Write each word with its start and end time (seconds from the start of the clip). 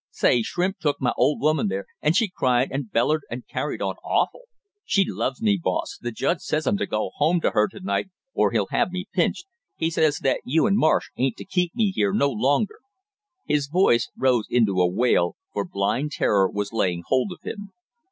"Say, 0.09 0.41
Shrimp 0.41 0.79
took 0.79 0.99
my 0.99 1.13
old 1.15 1.41
woman 1.41 1.67
there, 1.67 1.85
and 2.01 2.15
she 2.15 2.27
cried 2.27 2.69
and 2.71 2.91
bellered 2.91 3.21
and 3.29 3.47
carried 3.47 3.83
on 3.83 3.97
awful! 4.03 4.45
She 4.83 5.05
loves 5.07 5.43
me, 5.43 5.59
boss 5.61 5.99
the 6.01 6.11
judge 6.11 6.39
says 6.39 6.65
I'm 6.65 6.75
to 6.79 6.87
go 6.87 7.11
home 7.17 7.39
to 7.41 7.51
her 7.51 7.67
to 7.67 7.79
night 7.81 8.07
or 8.33 8.49
he'll 8.49 8.65
have 8.71 8.89
me 8.89 9.05
pinched. 9.13 9.45
He 9.75 9.91
says 9.91 10.17
that 10.23 10.41
you 10.43 10.65
and 10.65 10.75
Marsh 10.75 11.11
ain't 11.17 11.35
to 11.37 11.45
keep 11.45 11.75
me 11.75 11.91
here 11.91 12.13
no 12.13 12.31
longer!" 12.31 12.79
His 13.45 13.67
voice 13.67 14.09
rose 14.17 14.47
into 14.49 14.81
a 14.81 14.87
wail, 14.87 15.35
for 15.53 15.65
blind 15.65 16.13
terror 16.13 16.49
was 16.49 16.73
laying 16.73 17.03
hold 17.05 17.31
of 17.31 17.41
him. 17.43 17.69